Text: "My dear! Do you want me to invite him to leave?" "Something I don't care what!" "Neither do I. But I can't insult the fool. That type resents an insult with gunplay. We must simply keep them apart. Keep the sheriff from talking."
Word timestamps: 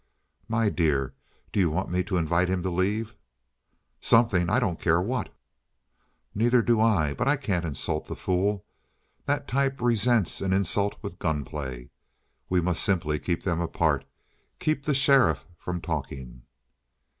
"My 0.47 0.69
dear! 0.71 1.13
Do 1.51 1.59
you 1.59 1.69
want 1.69 1.91
me 1.91 2.01
to 2.05 2.17
invite 2.17 2.49
him 2.49 2.63
to 2.63 2.71
leave?" 2.71 3.15
"Something 3.99 4.49
I 4.49 4.59
don't 4.59 4.81
care 4.81 4.99
what!" 4.99 5.31
"Neither 6.33 6.63
do 6.63 6.81
I. 6.81 7.13
But 7.13 7.27
I 7.27 7.37
can't 7.37 7.65
insult 7.65 8.07
the 8.07 8.15
fool. 8.15 8.65
That 9.27 9.47
type 9.47 9.79
resents 9.79 10.41
an 10.41 10.53
insult 10.53 10.95
with 11.03 11.19
gunplay. 11.19 11.91
We 12.49 12.61
must 12.61 12.81
simply 12.81 13.19
keep 13.19 13.43
them 13.43 13.61
apart. 13.61 14.03
Keep 14.57 14.85
the 14.85 14.95
sheriff 14.95 15.45
from 15.59 15.79
talking." 15.79 16.41